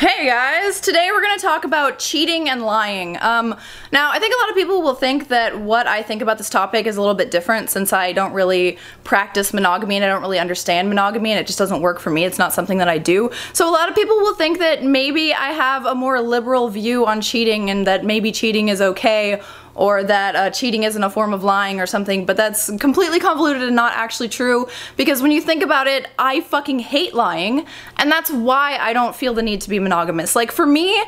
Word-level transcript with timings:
Hey 0.00 0.24
guys, 0.24 0.80
today 0.80 1.10
we're 1.12 1.20
to 1.20 1.42
talk 1.42 1.64
about 1.64 1.98
cheating 1.98 2.48
and 2.48 2.62
lying. 2.62 3.18
Um, 3.20 3.54
now, 3.92 4.10
I 4.10 4.18
think 4.18 4.34
a 4.34 4.38
lot 4.38 4.48
of 4.48 4.56
people 4.56 4.80
will 4.80 4.94
think 4.94 5.28
that 5.28 5.60
what 5.60 5.86
I 5.86 6.02
think 6.02 6.22
about 6.22 6.38
this 6.38 6.48
topic 6.48 6.86
is 6.86 6.96
a 6.96 7.02
little 7.02 7.14
bit 7.14 7.30
different 7.30 7.68
since 7.68 7.92
I 7.92 8.12
don't 8.12 8.32
really 8.32 8.78
practice 9.04 9.52
monogamy 9.52 9.96
and 9.96 10.04
I 10.06 10.08
don't 10.08 10.22
really 10.22 10.38
understand 10.38 10.88
monogamy 10.88 11.32
and 11.32 11.38
it 11.38 11.46
just 11.46 11.58
doesn't 11.58 11.82
work 11.82 12.00
for 12.00 12.08
me. 12.08 12.24
It's 12.24 12.38
not 12.38 12.54
something 12.54 12.78
that 12.78 12.88
I 12.88 12.96
do. 12.96 13.30
So 13.52 13.68
a 13.68 13.72
lot 13.72 13.90
of 13.90 13.94
people 13.94 14.16
will 14.16 14.34
think 14.34 14.58
that 14.58 14.82
maybe 14.82 15.34
I 15.34 15.48
have 15.48 15.84
a 15.84 15.94
more 15.94 16.18
liberal 16.22 16.70
view 16.70 17.04
on 17.04 17.20
cheating 17.20 17.68
and 17.68 17.86
that 17.86 18.02
maybe 18.02 18.32
cheating 18.32 18.70
is 18.70 18.80
okay 18.80 19.42
or 19.80 20.04
that 20.04 20.36
uh, 20.36 20.50
cheating 20.50 20.82
isn't 20.82 21.02
a 21.02 21.08
form 21.08 21.32
of 21.32 21.42
lying 21.42 21.80
or 21.80 21.86
something, 21.86 22.26
but 22.26 22.36
that's 22.36 22.70
completely 22.76 23.18
convoluted 23.18 23.62
and 23.62 23.74
not 23.74 23.94
actually 23.94 24.28
true 24.28 24.68
because 24.98 25.22
when 25.22 25.30
you 25.30 25.40
think 25.40 25.62
about 25.62 25.86
it, 25.86 26.06
I 26.18 26.42
fucking 26.42 26.80
hate 26.80 27.14
lying, 27.14 27.64
and 27.96 28.12
that's 28.12 28.30
why 28.30 28.76
I 28.76 28.92
don't 28.92 29.16
feel 29.16 29.32
the 29.32 29.42
need 29.42 29.62
to 29.62 29.70
be 29.70 29.78
monogamous. 29.78 30.36
Like, 30.36 30.52
for 30.52 30.66
me, 30.66 31.02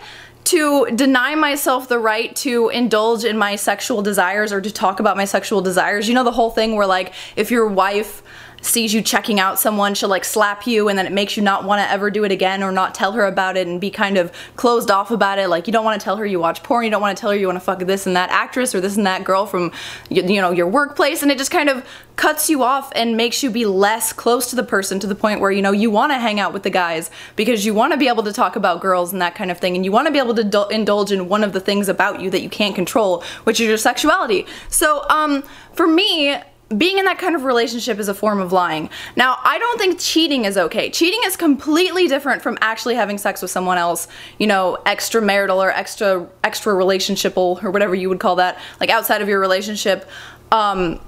to 0.45 0.87
deny 0.95 1.34
myself 1.34 1.88
the 1.88 1.98
right 1.98 2.34
to 2.37 2.70
indulge 2.70 3.24
in 3.24 3.37
my 3.37 3.56
sexual 3.56 4.01
desires 4.01 4.52
or 4.52 4.60
to 4.60 4.73
talk 4.73 5.01
about 5.01 5.18
my 5.18 5.27
sexual 5.27 5.60
desires. 5.60 6.09
You 6.09 6.15
know 6.15 6.24
the 6.24 6.32
whole 6.32 6.51
thing 6.51 6.74
where 6.74 6.87
like 6.87 7.12
if 7.37 7.51
your 7.51 7.68
wife 7.68 8.23
sees 8.62 8.95
you 8.95 9.02
checking 9.02 9.39
out 9.39 9.59
someone, 9.59 9.95
she'll 9.95 10.09
like 10.09 10.25
slap 10.25 10.66
you 10.66 10.89
and 10.89 10.98
then 10.98 11.07
it 11.07 11.12
makes 11.12 11.37
you 11.37 11.43
not 11.43 11.65
want 11.65 11.80
to 11.80 11.91
ever 11.91 12.11
do 12.11 12.25
it 12.25 12.33
again 12.33 12.62
or 12.62 12.73
not 12.73 12.95
tell 12.95 13.12
her 13.12 13.27
about 13.27 13.57
it 13.57 13.66
and 13.66 13.80
be 13.80 13.91
kind 13.91 14.16
of 14.16 14.33
closed 14.57 14.91
off 14.91 15.11
about 15.11 15.38
it. 15.38 15.48
Like 15.48 15.66
you 15.66 15.73
don't 15.73 15.85
want 15.85 16.01
to 16.01 16.05
tell 16.05 16.16
her 16.16 16.25
you 16.25 16.41
watch 16.41 16.62
porn, 16.62 16.85
you 16.85 16.91
don't 16.91 17.02
want 17.02 17.16
to 17.16 17.21
tell 17.21 17.30
her 17.30 17.37
you 17.37 17.47
want 17.47 17.57
to 17.57 17.65
fuck 17.65 17.80
this 17.80 18.07
and 18.07 18.16
that 18.16 18.30
actress 18.30 18.75
or 18.75 18.80
this 18.80 18.97
and 18.97 19.05
that 19.05 19.25
girl 19.25 19.45
from 19.45 19.73
you 20.09 20.41
know 20.41 20.51
your 20.51 20.69
workplace 20.69 21.23
and 21.23 21.30
it 21.30 21.38
just 21.38 21.51
kind 21.51 21.69
of 21.69 21.87
cuts 22.16 22.48
you 22.48 22.62
off 22.62 22.93
and 22.95 23.16
makes 23.16 23.43
you 23.43 23.51
be 23.51 23.65
less 23.65 24.12
close 24.12 24.51
to 24.51 24.57
the 24.57 24.63
person 24.63 25.01
to 25.01 25.07
the 25.07 25.15
point 25.15 25.41
where 25.41 25.51
you 25.51 25.63
know 25.63 25.73
you 25.73 25.91
want 25.91 26.13
to 26.13 26.19
hang 26.19 26.38
out 26.38 26.52
with 26.52 26.63
the 26.63 26.71
guys 26.71 27.10
because 27.37 27.65
you 27.65 27.74
want 27.74 27.93
to 27.93 27.99
be 27.99 28.09
able 28.09 28.23
to 28.23 28.33
talk 28.33 28.55
about 28.55 28.80
girls 28.80 29.13
and 29.13 29.21
that 29.21 29.35
kind 29.35 29.51
of 29.51 29.59
thing 29.59 29.74
and 29.74 29.85
you 29.85 29.91
want 29.91 30.07
to 30.07 30.13
be 30.13 30.19
able 30.19 30.35
to 30.35 30.69
indulge 30.69 31.10
in 31.10 31.29
one 31.29 31.43
of 31.43 31.52
the 31.52 31.60
things 31.60 31.88
about 31.88 32.21
you 32.21 32.30
that 32.30 32.43
you 32.43 32.51
can't 32.51 32.74
control 32.74 33.24
which 33.45 33.60
is 33.60 33.66
your 33.66 33.76
sexuality 33.76 34.47
so 34.69 35.04
um 35.09 35.43
for 35.73 35.87
me 35.87 36.37
being 36.76 36.98
in 36.98 37.04
that 37.04 37.18
kind 37.18 37.34
of 37.34 37.45
relationship 37.45 37.98
is 37.98 38.09
a 38.09 38.15
form 38.15 38.40
of 38.40 38.52
lying. 38.52 38.90
Now, 39.16 39.38
I 39.42 39.59
don't 39.59 39.78
think 39.78 39.98
cheating 39.98 40.45
is 40.45 40.56
okay. 40.56 40.90
Cheating 40.90 41.20
is 41.24 41.37
completely 41.37 42.09
different 42.09 42.42
from 42.42 42.59
actually 42.60 42.95
having 42.95 43.18
sex 43.18 43.42
with 43.42 43.51
someone 43.51 43.79
else, 43.79 44.09
you 44.38 44.46
know, 44.46 44.79
extramarital 44.87 45.56
or 45.56 45.70
extra 45.70 46.29
extra 46.45 46.73
relationshipal 46.74 47.62
or 47.62 47.70
whatever 47.70 47.95
you 47.95 48.09
would 48.09 48.20
call 48.20 48.37
that, 48.37 48.59
like 48.80 48.90
outside 48.90 49.23
of 49.23 49.29
your 49.29 49.40
relationship. 49.40 50.09
Um, 50.51 51.01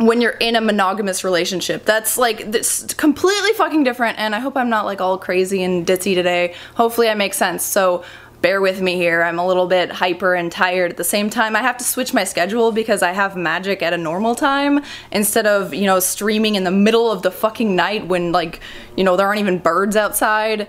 when 0.00 0.22
you're 0.22 0.30
in 0.32 0.56
a 0.56 0.62
monogamous 0.62 1.24
relationship. 1.24 1.84
That's 1.84 2.16
like 2.16 2.50
this 2.50 2.94
completely 2.94 3.52
fucking 3.52 3.84
different 3.84 4.18
and 4.18 4.34
I 4.34 4.40
hope 4.40 4.56
I'm 4.56 4.70
not 4.70 4.86
like 4.86 5.02
all 5.02 5.18
crazy 5.18 5.62
and 5.62 5.86
ditzy 5.86 6.14
today. 6.14 6.54
Hopefully 6.74 7.10
I 7.10 7.14
make 7.14 7.34
sense. 7.34 7.62
So 7.62 8.02
bear 8.42 8.60
with 8.60 8.80
me 8.80 8.96
here. 8.96 9.22
I'm 9.22 9.38
a 9.38 9.46
little 9.46 9.66
bit 9.66 9.90
hyper 9.90 10.34
and 10.34 10.50
tired. 10.50 10.92
At 10.92 10.96
the 10.96 11.04
same 11.04 11.30
time, 11.30 11.54
I 11.54 11.60
have 11.60 11.76
to 11.78 11.84
switch 11.84 12.14
my 12.14 12.24
schedule 12.24 12.72
because 12.72 13.02
I 13.02 13.12
have 13.12 13.36
magic 13.36 13.82
at 13.82 13.92
a 13.92 13.98
normal 13.98 14.34
time 14.34 14.82
instead 15.12 15.46
of, 15.46 15.74
you 15.74 15.86
know, 15.86 16.00
streaming 16.00 16.54
in 16.54 16.64
the 16.64 16.70
middle 16.70 17.10
of 17.10 17.22
the 17.22 17.30
fucking 17.30 17.76
night 17.76 18.06
when, 18.06 18.32
like, 18.32 18.60
you 18.96 19.04
know, 19.04 19.16
there 19.16 19.26
aren't 19.26 19.40
even 19.40 19.58
birds 19.58 19.96
outside 19.96 20.68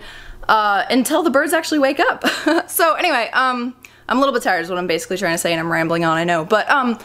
uh, 0.49 0.85
until 0.89 1.23
the 1.23 1.29
birds 1.29 1.53
actually 1.53 1.79
wake 1.79 1.99
up. 1.99 2.27
so 2.69 2.95
anyway, 2.95 3.29
um, 3.33 3.75
I'm 4.09 4.17
a 4.17 4.19
little 4.19 4.33
bit 4.33 4.43
tired 4.43 4.61
is 4.61 4.69
what 4.69 4.77
I'm 4.77 4.87
basically 4.87 5.17
trying 5.17 5.33
to 5.33 5.37
say 5.37 5.51
and 5.51 5.59
I'm 5.59 5.71
rambling 5.71 6.03
on, 6.03 6.17
I 6.17 6.23
know. 6.23 6.43
But, 6.43 6.69
um, 6.69 6.99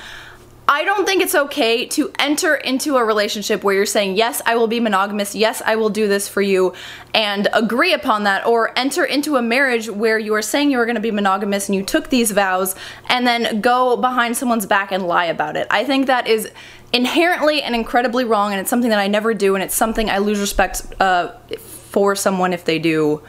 I 0.69 0.85
don't 0.85 1.07
think 1.07 1.23
it's 1.23 1.35
okay 1.35 1.87
to 1.87 2.11
enter 2.19 2.57
into 2.57 2.97
a 2.97 3.05
relationship 3.05 3.63
where 3.63 3.75
you're 3.75 3.87
saying, 3.87 4.17
yes, 4.17 4.43
I 4.45 4.57
will 4.57 4.67
be 4.67 4.81
monogamous, 4.81 5.35
yes, 5.35 5.63
I 5.65 5.77
will 5.77 5.91
do 5.91 6.09
this 6.09 6.29
for 6.29 6.43
you, 6.43 6.75
and 7.15 7.47
agree 7.53 7.93
upon 7.93 8.25
that, 8.25 8.45
or 8.47 8.77
enter 8.77 9.05
into 9.05 9.37
a 9.37 9.43
marriage 9.43 9.89
where 9.89 10.19
you 10.19 10.35
are 10.35 10.43
saying 10.43 10.73
you 10.73 10.81
are 10.81 10.85
going 10.85 10.97
to 10.97 11.01
be 11.01 11.13
monogamous 11.13 11.69
and 11.69 11.77
you 11.77 11.85
took 11.85 12.11
these 12.11 12.33
vows, 12.33 12.75
and 13.09 13.27
then 13.27 13.61
go 13.61 13.97
behind 13.97 14.37
someone's 14.37 14.67
back 14.67 14.91
and 14.91 15.07
lie 15.07 15.27
about 15.27 15.57
it. 15.57 15.69
I 15.71 15.85
think 15.85 16.09
that 16.09 16.27
is 16.27 16.51
inherently 16.93 17.63
and 17.63 17.75
incredibly 17.75 18.25
wrong, 18.25 18.51
and 18.51 18.61
it's 18.61 18.71
something 18.71 18.91
that 18.91 18.99
I 18.99 19.07
never 19.07 19.35
do, 19.35 19.55
and 19.55 19.63
it's 19.63 19.75
something 19.75 20.11
I 20.11 20.19
lose 20.19 20.41
respect 20.41 20.83
uh, 20.99 21.33
for 21.59 22.17
someone 22.17 22.53
if 22.53 22.65
they 22.65 22.81
do. 22.81 23.23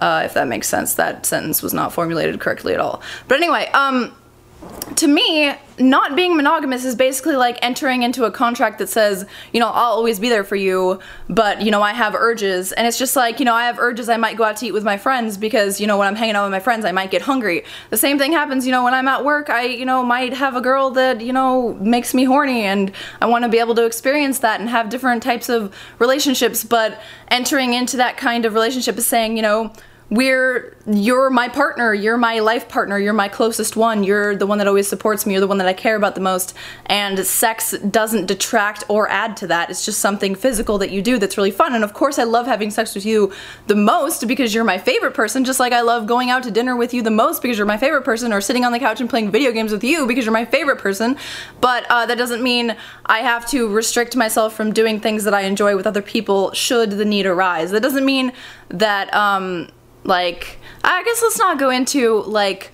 Uh, 0.00 0.22
if 0.24 0.34
that 0.34 0.46
makes 0.46 0.68
sense, 0.68 0.94
that 0.94 1.26
sentence 1.26 1.60
was 1.60 1.74
not 1.74 1.92
formulated 1.92 2.38
correctly 2.38 2.72
at 2.72 2.78
all. 2.78 3.02
But 3.26 3.38
anyway, 3.38 3.66
um, 3.72 4.14
to 4.96 5.06
me, 5.06 5.54
not 5.78 6.16
being 6.16 6.36
monogamous 6.36 6.84
is 6.84 6.96
basically 6.96 7.36
like 7.36 7.56
entering 7.62 8.02
into 8.02 8.24
a 8.24 8.32
contract 8.32 8.78
that 8.78 8.88
says, 8.88 9.24
you 9.52 9.60
know, 9.60 9.68
I'll 9.68 9.92
always 9.92 10.18
be 10.18 10.28
there 10.28 10.42
for 10.42 10.56
you, 10.56 10.98
but, 11.28 11.62
you 11.62 11.70
know, 11.70 11.82
I 11.82 11.92
have 11.92 12.16
urges. 12.16 12.72
And 12.72 12.86
it's 12.86 12.98
just 12.98 13.14
like, 13.14 13.38
you 13.38 13.44
know, 13.44 13.54
I 13.54 13.66
have 13.66 13.78
urges, 13.78 14.08
I 14.08 14.16
might 14.16 14.36
go 14.36 14.42
out 14.42 14.56
to 14.56 14.66
eat 14.66 14.72
with 14.72 14.82
my 14.82 14.96
friends 14.96 15.36
because, 15.36 15.80
you 15.80 15.86
know, 15.86 15.98
when 15.98 16.08
I'm 16.08 16.16
hanging 16.16 16.34
out 16.34 16.44
with 16.44 16.50
my 16.50 16.58
friends, 16.58 16.84
I 16.84 16.90
might 16.90 17.12
get 17.12 17.22
hungry. 17.22 17.64
The 17.90 17.96
same 17.96 18.18
thing 18.18 18.32
happens, 18.32 18.66
you 18.66 18.72
know, 18.72 18.82
when 18.82 18.94
I'm 18.94 19.06
at 19.06 19.24
work, 19.24 19.50
I, 19.50 19.66
you 19.66 19.84
know, 19.84 20.02
might 20.02 20.32
have 20.32 20.56
a 20.56 20.60
girl 20.60 20.90
that, 20.90 21.20
you 21.20 21.32
know, 21.32 21.74
makes 21.74 22.12
me 22.12 22.24
horny 22.24 22.62
and 22.62 22.90
I 23.22 23.26
want 23.26 23.44
to 23.44 23.48
be 23.48 23.58
able 23.58 23.76
to 23.76 23.86
experience 23.86 24.40
that 24.40 24.58
and 24.58 24.68
have 24.68 24.88
different 24.88 25.22
types 25.22 25.48
of 25.48 25.72
relationships. 26.00 26.64
But 26.64 27.00
entering 27.28 27.72
into 27.72 27.98
that 27.98 28.16
kind 28.16 28.44
of 28.44 28.54
relationship 28.54 28.98
is 28.98 29.06
saying, 29.06 29.36
you 29.36 29.42
know, 29.42 29.72
we're 30.10 30.76
you're 30.86 31.28
my 31.28 31.48
partner 31.48 31.92
you're 31.92 32.16
my 32.16 32.38
life 32.38 32.66
partner 32.66 32.98
you're 32.98 33.12
my 33.12 33.28
closest 33.28 33.76
one 33.76 34.02
you're 34.02 34.34
the 34.34 34.46
one 34.46 34.56
that 34.56 34.66
always 34.66 34.88
supports 34.88 35.26
me 35.26 35.34
you're 35.34 35.40
the 35.40 35.46
one 35.46 35.58
that 35.58 35.66
i 35.66 35.72
care 35.72 35.96
about 35.96 36.14
the 36.14 36.20
most. 36.20 36.54
And 36.86 37.18
sex 37.26 37.72
doesn't 37.78 38.26
detract 38.26 38.84
or 38.88 39.08
add 39.08 39.36
to 39.38 39.46
that. 39.48 39.70
It's 39.70 39.84
just 39.84 40.00
something 40.00 40.34
physical 40.34 40.78
that 40.78 40.90
you 40.90 41.02
do 41.02 41.18
that's 41.18 41.36
really 41.36 41.50
fun. 41.50 41.74
And 41.74 41.84
of 41.84 41.92
course 41.94 42.18
i 42.18 42.24
love 42.24 42.46
having 42.46 42.70
sex 42.70 42.94
with 42.94 43.06
you 43.06 43.32
the 43.66 43.74
most 43.74 44.26
because 44.26 44.54
you're 44.54 44.64
my 44.64 44.78
favorite 44.78 45.14
person 45.14 45.44
just 45.44 45.60
like 45.60 45.72
i 45.72 45.80
love 45.80 46.06
going 46.06 46.30
out 46.30 46.42
to 46.44 46.50
dinner 46.50 46.76
with 46.76 46.92
you 46.94 47.02
the 47.02 47.10
most 47.10 47.42
because 47.42 47.56
you're 47.56 47.66
my 47.66 47.76
favorite 47.76 48.04
person 48.04 48.32
or 48.32 48.40
sitting 48.40 48.64
on 48.64 48.72
the 48.72 48.78
couch 48.78 49.00
and 49.00 49.10
playing 49.10 49.30
video 49.30 49.52
games 49.52 49.72
with 49.72 49.84
you 49.84 50.06
because 50.06 50.24
you're 50.24 50.32
my 50.32 50.44
favorite 50.44 50.78
person. 50.78 51.16
But 51.60 51.86
uh, 51.90 52.06
that 52.06 52.18
doesn't 52.18 52.42
mean 52.42 52.76
i 53.06 53.20
have 53.20 53.46
to 53.50 53.68
restrict 53.68 54.16
myself 54.16 54.54
from 54.54 54.72
doing 54.72 55.00
things 55.00 55.24
that 55.24 55.34
i 55.34 55.42
enjoy 55.42 55.76
with 55.76 55.86
other 55.86 56.02
people 56.02 56.52
should 56.52 56.92
the 56.92 57.04
need 57.04 57.26
arise. 57.26 57.70
That 57.70 57.82
doesn't 57.82 58.04
mean 58.04 58.32
that 58.70 59.12
um 59.14 59.70
like, 60.04 60.58
I 60.84 61.02
guess 61.02 61.22
let's 61.22 61.38
not 61.38 61.58
go 61.58 61.70
into 61.70 62.22
like 62.22 62.72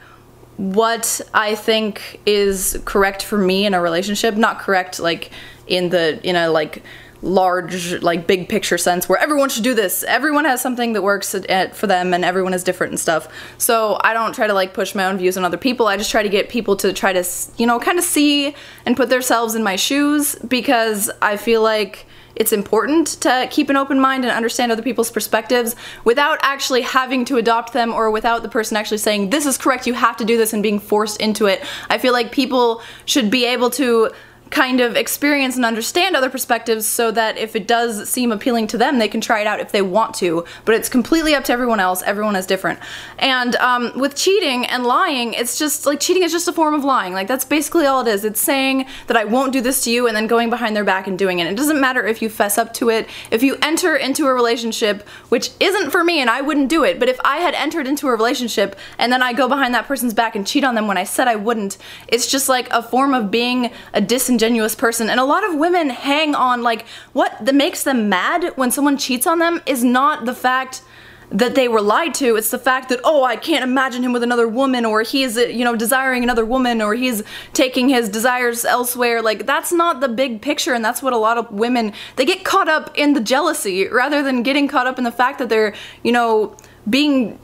what 0.57 1.21
I 1.33 1.55
think 1.55 2.21
is 2.27 2.81
correct 2.85 3.23
for 3.23 3.39
me 3.39 3.67
in 3.67 3.75
a 3.75 3.81
relationship. 3.81 4.35
Not 4.37 4.61
correct 4.61 5.01
like 5.01 5.31
in 5.67 5.89
the 5.89 6.21
in 6.27 6.37
a 6.37 6.49
like 6.49 6.83
large 7.23 8.03
like 8.03 8.27
big 8.27 8.49
picture 8.51 8.77
sense 8.77 9.09
where 9.09 9.19
everyone 9.19 9.49
should 9.49 9.65
do 9.65 9.75
this. 9.75 10.05
Everyone 10.05 10.45
has 10.45 10.61
something 10.61 10.93
that 10.93 11.03
works 11.03 11.35
at, 11.35 11.75
for 11.75 11.87
them 11.87 12.13
and 12.13 12.25
everyone 12.25 12.53
is 12.53 12.63
different 12.63 12.93
and 12.93 13.01
stuff. 13.01 13.29
So 13.59 13.99
i 14.03 14.13
don't 14.13 14.35
try 14.35 14.47
to 14.47 14.55
like 14.55 14.75
push 14.75 14.95
my 14.95 15.07
own 15.07 15.17
views 15.19 15.37
on 15.37 15.45
other 15.45 15.57
people. 15.57 15.87
I 15.87 15.97
just 15.97 16.11
try 16.11 16.23
to 16.23 16.29
get 16.29 16.49
people 16.49 16.77
to 16.77 16.93
try 16.93 17.13
to 17.13 17.25
you 17.57 17.67
know 17.67 17.81
kind 17.81 17.99
of 17.99 18.05
see 18.05 18.55
and 18.85 18.97
put 18.97 19.09
themselves 19.09 19.55
in 19.55 19.63
my 19.63 19.77
shoes 19.77 20.37
because 20.47 21.11
i 21.23 21.37
feel 21.37 21.63
like 21.63 22.07
it's 22.37 22.53
important 22.53 23.09
to 23.23 23.49
keep 23.51 23.71
an 23.71 23.77
open 23.77 24.01
mind 24.01 24.25
and 24.25 24.33
understand 24.33 24.73
other 24.73 24.83
people's 24.83 25.11
perspectives 25.11 25.77
without 26.05 26.39
actually 26.43 26.83
having 26.83 27.25
to 27.27 27.37
adopt 27.37 27.73
them 27.73 27.93
or 27.93 28.11
without 28.11 28.43
the 28.43 28.49
person 28.49 28.77
actually 28.77 28.99
saying, 28.99 29.31
this 29.31 29.47
is 29.47 29.57
correct, 29.57 29.87
you 29.87 29.95
have 29.95 30.17
to 30.17 30.25
do 30.25 30.37
this 30.37 30.53
and 30.53 30.63
being 30.63 30.79
forced 30.79 31.21
into 31.21 31.47
it. 31.47 31.65
I 31.89 31.99
feel 31.99 32.13
like 32.13 32.33
people 32.33 32.83
should 33.05 33.31
be 33.31 33.45
able 33.45 33.71
to 33.71 34.11
kind 34.55 34.81
of 34.81 34.95
experience 34.95 35.57
and 35.57 35.65
understand 35.65 36.15
other 36.15 36.31
perspectives 36.31 36.87
so 36.87 37.11
that 37.11 37.37
if 37.37 37.57
it 37.57 37.67
does 37.67 38.09
seem 38.09 38.31
appealing 38.31 38.69
to 38.69 38.79
them, 38.79 38.99
they 38.99 39.09
can 39.09 39.21
try 39.21 39.41
it 39.41 39.49
out 39.49 39.59
if 39.59 39.73
they 39.73 39.83
want 39.83 40.15
to. 40.15 40.45
But 40.65 40.77
it's 40.77 40.89
completely 40.89 41.35
up 41.35 41.43
to 41.45 41.53
everyone 41.53 41.81
else. 41.81 42.03
Everyone 42.03 42.37
is 42.37 42.47
different. 42.47 42.79
And 43.19 43.57
um, 43.57 43.91
with 43.99 44.15
cheating 44.15 44.65
and 44.67 44.85
lying, 44.85 45.35
it's 45.35 45.59
just 45.59 45.87
like 45.87 45.99
cheating 45.99 46.23
is 46.23 46.31
just 46.31 46.47
a 46.47 46.53
form 46.53 46.73
of 46.73 46.85
lying. 46.85 47.13
Like 47.13 47.27
that's 47.27 47.45
basically 47.45 47.87
all 47.87 48.07
it 48.07 48.09
is. 48.09 48.25
It's 48.25 48.41
saying 48.41 48.87
that 49.09 49.17
I 49.17 49.25
won't 49.25 49.53
do 49.53 49.61
this 49.61 49.83
to 49.85 49.91
you 49.91 50.07
and 50.07 50.17
then 50.17 50.29
going 50.29 50.51
behind 50.51 50.77
their 50.77 50.85
back 50.85 51.09
and 51.09 51.19
doing 51.19 51.41
it. 51.41 51.49
It 51.49 51.57
doesn't 51.57 51.81
matter 51.81 52.07
if 52.07 52.23
you 52.23 52.29
fess 52.29 52.57
up 52.57 52.73
to 52.75 52.91
it. 52.91 53.09
If 53.33 53.43
you 53.43 53.59
enter 53.61 53.97
into 53.97 54.27
a 54.27 54.33
relationship, 54.33 55.03
which 55.31 55.51
isn't 55.59 55.91
for 55.91 56.05
me 56.05 56.21
and 56.21 56.31
I 56.31 56.43
wouldn't 56.43 56.69
do 56.69 56.85
it, 56.85 57.01
but 57.01 57.09
if 57.09 57.19
I 57.25 57.39
had 57.39 57.55
entered 57.55 57.89
into 57.89 58.07
a 58.07 58.13
relationship 58.13 58.77
and 58.99 59.11
then 59.11 59.21
I 59.21 59.33
go 59.33 59.49
behind 59.49 59.75
that 59.75 59.87
person's 59.87 60.15
back 60.15 60.37
and 60.37 60.47
cheat 60.47 60.63
on 60.63 60.77
them 60.77 60.87
when 60.87 60.97
I 60.97 61.03
said 61.03 61.27
I 61.27 61.35
wouldn't, 61.35 61.77
it's 62.07 62.31
just 62.31 62.49
like 62.49 62.71
a 62.71 62.85
form 62.85 63.15
of 63.15 63.33
being 63.33 63.73
a 63.93 64.01
disingenuous 64.01 64.44
disingenuous 64.45 64.75
person. 64.75 65.09
And 65.09 65.19
a 65.19 65.25
lot 65.25 65.49
of 65.49 65.55
women 65.55 65.91
hang 65.91 66.35
on 66.35 66.63
like 66.63 66.87
what 67.13 67.33
that 67.45 67.55
makes 67.55 67.85
them 67.85 68.09
mad 68.09 68.53
when 68.57 68.71
someone 68.71 68.99
cheats 68.99 69.27
on 69.27 69.39
them 69.39 69.63
is 69.67 69.83
not 69.83 70.27
the 70.27 70.35
fact 70.35 70.83
that 71.31 71.55
they 71.55 71.67
were 71.67 71.81
lied 71.81 72.13
to. 72.15 72.37
It's 72.37 72.51
the 72.51 72.59
fact 72.59 72.91
that, 72.91 73.01
oh, 73.03 73.25
I 73.25 73.37
can't 73.37 73.65
imagine 73.65 74.05
him 74.05 74.13
with 74.13 74.23
another 74.23 74.47
woman, 74.47 74.85
or 74.85 75.03
he's, 75.03 75.37
you 75.37 75.65
know, 75.65 75.75
desiring 75.75 76.23
another 76.23 76.45
woman, 76.45 76.83
or 76.83 76.95
he's 76.95 77.23
taking 77.55 77.89
his 77.89 78.11
desires 78.11 78.65
elsewhere. 78.65 79.23
Like, 79.23 79.47
that's 79.47 79.73
not 79.73 80.01
the 80.01 80.09
big 80.09 80.43
picture, 80.43 80.75
and 80.75 80.85
that's 80.85 81.03
what 81.03 81.15
a 81.15 81.17
lot 81.17 81.39
of 81.39 81.51
women, 81.51 81.95
they 82.17 82.27
get 82.27 82.45
caught 82.45 82.69
up 82.69 82.93
in 82.95 83.15
the 83.15 83.21
jealousy 83.21 83.89
rather 83.89 84.23
than 84.23 84.43
getting 84.43 84.69
caught 84.69 84.87
up 84.87 84.99
in 84.99 85.05
the 85.05 85.11
fact 85.11 85.39
that 85.39 85.49
they're, 85.49 85.75
you 86.03 86.13
know, 86.13 86.55
being 86.89 87.39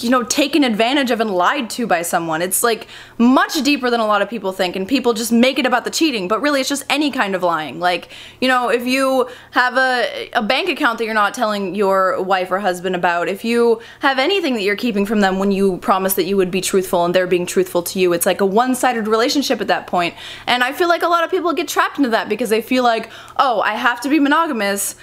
you 0.00 0.10
know, 0.10 0.22
taken 0.24 0.64
advantage 0.64 1.10
of 1.10 1.20
and 1.20 1.30
lied 1.30 1.70
to 1.70 1.86
by 1.86 2.02
someone. 2.02 2.42
It's 2.42 2.62
like 2.62 2.88
much 3.18 3.62
deeper 3.62 3.88
than 3.88 4.00
a 4.00 4.06
lot 4.06 4.20
of 4.20 4.28
people 4.28 4.52
think, 4.52 4.74
and 4.74 4.86
people 4.86 5.14
just 5.14 5.32
make 5.32 5.58
it 5.58 5.66
about 5.66 5.84
the 5.84 5.90
cheating, 5.90 6.26
but 6.26 6.40
really 6.40 6.60
it's 6.60 6.68
just 6.68 6.84
any 6.90 7.10
kind 7.10 7.34
of 7.34 7.42
lying. 7.42 7.78
Like, 7.78 8.08
you 8.40 8.48
know, 8.48 8.68
if 8.68 8.84
you 8.84 9.28
have 9.52 9.76
a, 9.76 10.28
a 10.32 10.42
bank 10.42 10.68
account 10.68 10.98
that 10.98 11.04
you're 11.04 11.14
not 11.14 11.34
telling 11.34 11.74
your 11.74 12.20
wife 12.20 12.50
or 12.50 12.58
husband 12.58 12.96
about, 12.96 13.28
if 13.28 13.44
you 13.44 13.80
have 14.00 14.18
anything 14.18 14.54
that 14.54 14.62
you're 14.62 14.76
keeping 14.76 15.06
from 15.06 15.20
them 15.20 15.38
when 15.38 15.52
you 15.52 15.78
promise 15.78 16.14
that 16.14 16.24
you 16.24 16.36
would 16.36 16.50
be 16.50 16.60
truthful 16.60 17.04
and 17.04 17.14
they're 17.14 17.26
being 17.26 17.46
truthful 17.46 17.82
to 17.84 18.00
you, 18.00 18.12
it's 18.12 18.26
like 18.26 18.40
a 18.40 18.46
one 18.46 18.74
sided 18.74 19.06
relationship 19.06 19.60
at 19.60 19.68
that 19.68 19.86
point. 19.86 20.14
And 20.48 20.64
I 20.64 20.72
feel 20.72 20.88
like 20.88 21.02
a 21.02 21.08
lot 21.08 21.22
of 21.22 21.30
people 21.30 21.52
get 21.52 21.68
trapped 21.68 21.98
into 21.98 22.10
that 22.10 22.28
because 22.28 22.50
they 22.50 22.60
feel 22.60 22.82
like, 22.82 23.10
oh, 23.36 23.60
I 23.60 23.74
have 23.74 24.00
to 24.00 24.08
be 24.08 24.18
monogamous 24.18 24.96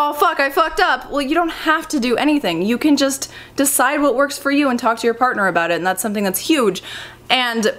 oh 0.00 0.12
fuck, 0.12 0.38
I 0.38 0.48
fucked 0.48 0.78
up. 0.78 1.10
Well, 1.10 1.20
you 1.20 1.34
don't 1.34 1.48
have 1.50 1.88
to 1.88 1.98
do 1.98 2.16
anything. 2.16 2.62
You 2.62 2.78
can 2.78 2.96
just 2.96 3.30
decide 3.56 4.00
what 4.00 4.14
works 4.14 4.38
for 4.38 4.52
you 4.52 4.68
and 4.68 4.78
talk 4.78 4.98
to 5.00 5.06
your 5.08 5.14
partner 5.14 5.48
about 5.48 5.72
it, 5.72 5.74
and 5.74 5.86
that's 5.86 6.00
something 6.00 6.22
that's 6.22 6.38
huge. 6.38 6.84
And 7.28 7.76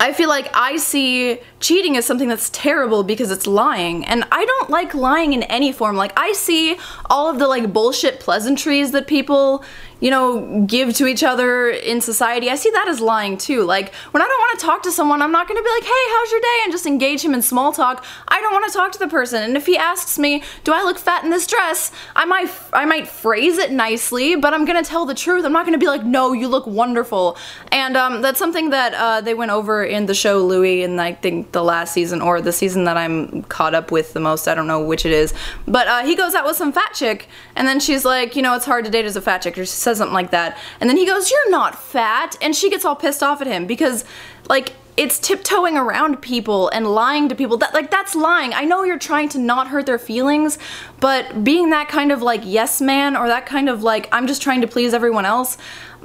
I 0.00 0.12
feel 0.12 0.28
like 0.28 0.50
I 0.52 0.78
see 0.78 1.38
cheating 1.60 1.96
as 1.96 2.04
something 2.04 2.28
that's 2.28 2.50
terrible 2.50 3.04
because 3.04 3.30
it's 3.30 3.46
lying 3.46 4.04
and 4.04 4.24
I 4.30 4.44
don't 4.44 4.70
like 4.70 4.94
lying 4.94 5.32
in 5.32 5.42
any 5.44 5.72
form 5.72 5.96
like 5.96 6.12
I 6.16 6.32
see 6.34 6.76
all 7.10 7.28
of 7.28 7.40
the 7.40 7.48
like 7.48 7.72
bullshit 7.72 8.20
pleasantries 8.20 8.92
that 8.92 9.08
people 9.08 9.64
you 10.00 10.10
know, 10.10 10.64
give 10.66 10.94
to 10.94 11.06
each 11.06 11.24
other 11.24 11.70
in 11.70 12.00
society. 12.00 12.50
I 12.50 12.54
see 12.54 12.70
that 12.70 12.86
as 12.88 13.00
lying 13.00 13.36
too. 13.36 13.64
Like, 13.64 13.92
when 14.12 14.22
I 14.22 14.26
don't 14.26 14.38
want 14.38 14.58
to 14.58 14.64
talk 14.64 14.82
to 14.84 14.92
someone, 14.92 15.22
I'm 15.22 15.32
not 15.32 15.48
going 15.48 15.58
to 15.58 15.62
be 15.62 15.70
like, 15.70 15.82
hey, 15.82 16.04
how's 16.10 16.30
your 16.30 16.40
day? 16.40 16.58
And 16.64 16.72
just 16.72 16.86
engage 16.86 17.22
him 17.22 17.34
in 17.34 17.42
small 17.42 17.72
talk. 17.72 18.04
I 18.28 18.40
don't 18.40 18.52
want 18.52 18.70
to 18.70 18.72
talk 18.72 18.92
to 18.92 18.98
the 18.98 19.08
person. 19.08 19.42
And 19.42 19.56
if 19.56 19.66
he 19.66 19.76
asks 19.76 20.18
me, 20.18 20.42
do 20.64 20.72
I 20.72 20.82
look 20.82 20.98
fat 20.98 21.24
in 21.24 21.30
this 21.30 21.46
dress? 21.46 21.90
I 22.14 22.24
might, 22.24 22.50
I 22.72 22.84
might 22.84 23.08
phrase 23.08 23.58
it 23.58 23.72
nicely, 23.72 24.36
but 24.36 24.54
I'm 24.54 24.64
going 24.64 24.82
to 24.82 24.88
tell 24.88 25.04
the 25.04 25.14
truth. 25.14 25.44
I'm 25.44 25.52
not 25.52 25.66
going 25.66 25.78
to 25.78 25.84
be 25.84 25.88
like, 25.88 26.04
no, 26.04 26.32
you 26.32 26.46
look 26.46 26.66
wonderful. 26.66 27.36
And 27.72 27.96
um, 27.96 28.22
that's 28.22 28.38
something 28.38 28.70
that 28.70 28.94
uh, 28.94 29.20
they 29.20 29.34
went 29.34 29.50
over 29.50 29.84
in 29.84 30.06
the 30.06 30.14
show 30.14 30.44
Louie 30.44 30.82
in, 30.82 31.00
I 31.00 31.14
think, 31.14 31.52
the 31.52 31.62
last 31.62 31.92
season 31.92 32.20
or 32.20 32.40
the 32.40 32.52
season 32.52 32.84
that 32.84 32.96
I'm 32.96 33.42
caught 33.44 33.74
up 33.74 33.90
with 33.90 34.12
the 34.12 34.20
most. 34.20 34.46
I 34.46 34.54
don't 34.54 34.66
know 34.66 34.82
which 34.82 35.04
it 35.04 35.12
is. 35.12 35.34
But 35.66 35.88
uh, 35.88 36.04
he 36.04 36.14
goes 36.14 36.34
out 36.34 36.44
with 36.44 36.56
some 36.56 36.72
fat 36.72 36.92
chick, 36.94 37.28
and 37.56 37.66
then 37.66 37.80
she's 37.80 38.04
like, 38.04 38.36
you 38.36 38.42
know, 38.42 38.54
it's 38.54 38.64
hard 38.64 38.84
to 38.84 38.90
date 38.90 39.04
as 39.04 39.16
a 39.16 39.20
fat 39.20 39.42
chick. 39.42 39.56
Says 39.88 39.98
something 39.98 40.14
like 40.14 40.30
that. 40.30 40.58
And 40.80 40.88
then 40.88 40.96
he 40.96 41.06
goes, 41.06 41.30
You're 41.30 41.50
not 41.50 41.80
fat. 41.80 42.36
And 42.42 42.54
she 42.54 42.70
gets 42.70 42.84
all 42.84 42.96
pissed 42.96 43.22
off 43.22 43.40
at 43.40 43.46
him 43.46 43.66
because, 43.66 44.04
like, 44.48 44.74
it's 44.98 45.20
tiptoeing 45.20 45.76
around 45.76 46.20
people 46.20 46.68
and 46.70 46.84
lying 46.84 47.28
to 47.28 47.36
people. 47.36 47.56
That 47.56 47.72
like 47.72 47.88
that's 47.88 48.16
lying. 48.16 48.52
I 48.52 48.64
know 48.64 48.82
you're 48.82 48.98
trying 48.98 49.28
to 49.30 49.38
not 49.38 49.68
hurt 49.68 49.86
their 49.86 49.98
feelings, 49.98 50.58
but 50.98 51.44
being 51.44 51.70
that 51.70 51.88
kind 51.88 52.10
of 52.10 52.20
like 52.20 52.40
yes 52.44 52.80
man 52.80 53.16
or 53.16 53.28
that 53.28 53.46
kind 53.46 53.68
of 53.68 53.84
like 53.84 54.08
I'm 54.10 54.26
just 54.26 54.42
trying 54.42 54.60
to 54.62 54.66
please 54.66 54.92
everyone 54.92 55.24
else, 55.24 55.56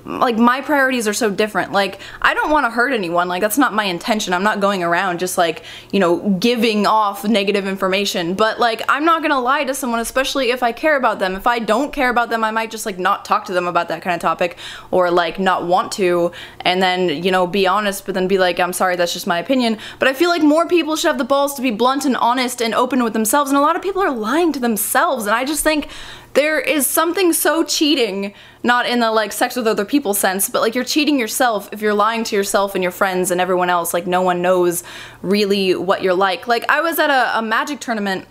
like 0.06 0.38
my 0.38 0.60
priorities 0.62 1.08
are 1.08 1.14
so 1.14 1.30
different. 1.30 1.72
Like 1.72 2.00
I 2.22 2.34
don't 2.34 2.52
want 2.52 2.66
to 2.66 2.70
hurt 2.70 2.94
anyone. 2.94 3.28
Like 3.28 3.42
that's 3.42 3.58
not 3.58 3.74
my 3.74 3.86
intention. 3.86 4.34
I'm 4.34 4.44
not 4.44 4.60
going 4.60 4.84
around 4.84 5.20
just 5.20 5.38
like, 5.38 5.64
you 5.92 6.00
know, 6.00 6.38
giving 6.40 6.86
off 6.86 7.24
negative 7.24 7.68
information. 7.68 8.34
But 8.34 8.60
like 8.60 8.82
I'm 8.90 9.06
not 9.06 9.22
going 9.22 9.32
to 9.32 9.40
lie 9.40 9.64
to 9.64 9.74
someone 9.74 10.00
especially 10.00 10.52
if 10.52 10.64
I 10.64 10.72
care 10.72 10.98
about 10.98 11.20
them. 11.20 11.36
If 11.36 11.48
I 11.48 11.60
don't 11.60 11.94
care 11.94 12.10
about 12.10 12.30
them, 12.30 12.44
I 12.44 12.52
might 12.52 12.72
just 12.72 12.86
like 12.86 13.00
not 13.00 13.24
talk 13.24 13.46
to 13.46 13.54
them 13.54 13.68
about 13.68 13.88
that 13.90 14.02
kind 14.02 14.14
of 14.14 14.22
topic 14.22 14.58
or 14.92 15.10
like 15.10 15.40
not 15.40 15.66
want 15.66 15.92
to 15.94 16.32
and 16.62 16.82
then, 16.82 17.24
you 17.24 17.32
know, 17.32 17.48
be 17.48 17.68
honest 17.68 18.06
but 18.06 18.16
then 18.16 18.28
be 18.28 18.38
like 18.38 18.60
I'm 18.60 18.74
sorry, 18.74 18.96
that's 18.96 19.14
just 19.14 19.28
my 19.28 19.40
opinion. 19.40 19.78
But 20.00 20.08
I 20.08 20.14
feel 20.14 20.30
like 20.30 20.44
more 20.44 20.68
people 20.68 20.96
should 20.96 21.08
have 21.08 21.18
the 21.18 21.24
balls 21.24 21.54
to 21.56 21.62
be 21.62 21.72
blunt 21.72 22.06
and 22.06 22.18
honest 22.18 22.62
and 22.62 22.74
open 22.74 23.04
with 23.04 23.14
themselves 23.14 23.52
and 23.52 23.58
a 23.58 23.62
lot 23.62 23.76
of 23.76 23.82
people 23.82 24.02
are 24.02 24.12
lying 24.12 24.52
to 24.54 24.60
themselves 24.60 25.26
and 25.26 25.36
I 25.36 25.46
just 25.46 25.64
think 25.64 25.88
there 26.34 26.60
is 26.60 26.88
something 26.88 27.32
so 27.32 27.64
cheating, 27.64 28.34
not 28.64 28.88
in 28.88 29.00
the 29.00 29.12
like 29.12 29.32
sex 29.32 29.56
with 29.56 29.68
other 29.68 29.86
people 29.86 30.14
sense, 30.14 30.50
but 30.50 30.62
like 30.62 30.74
you're 30.74 30.84
cheating 30.84 31.20
yourself 31.20 31.70
if 31.72 31.82
you're 31.82 31.94
lying 31.94 32.24
to 32.26 32.36
yourself 32.36 32.76
and 32.76 32.84
your 32.84 32.92
friends 32.92 33.30
and 33.30 33.40
everyone 33.40 33.70
else. 33.70 33.94
Like 33.94 34.08
no 34.08 34.22
one 34.22 34.42
knows 34.42 34.84
really 35.22 35.76
what 35.76 36.02
you're 36.02 36.14
like. 36.14 36.48
Like 36.48 36.66
I 36.70 36.82
was 36.82 36.98
at 36.98 37.10
a, 37.10 37.38
a 37.38 37.42
magic 37.42 37.80
tournament 37.80 38.28